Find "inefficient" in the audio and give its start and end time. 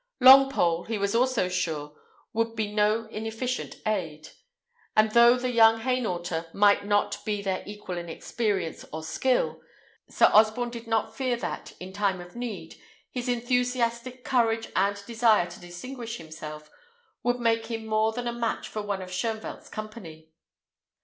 3.09-3.75